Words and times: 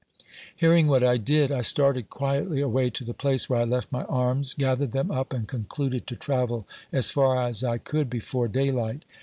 Hearing 0.55 0.87
what 0.87 1.03
I 1.03 1.17
did, 1.17 1.51
I 1.51 1.61
started 1.61 2.09
quietly 2.09 2.59
away 2.59 2.89
to 2.89 3.03
the 3.05 3.13
place 3.13 3.47
where 3.47 3.61
I 3.61 3.65
left 3.65 3.91
my 3.91 4.03
arms, 4.05 4.55
gath 4.55 4.79
ered 4.79 4.93
them 4.93 5.11
up, 5.11 5.31
and 5.31 5.47
concluded 5.47 6.07
to 6.07 6.15
travel 6.15 6.67
as 6.91 7.11
far 7.11 7.39
as 7.39 7.63
I 7.63 7.77
could 7.77 8.09
bofbrc 8.09 8.51
daylight. 8.51 9.03